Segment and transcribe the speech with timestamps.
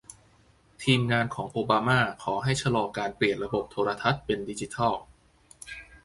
[0.83, 4.93] ทีมงานของโอบามาขอให้ชะลอการเปลี่ยนระบบโทรทัศน์เป็นดิจิทัล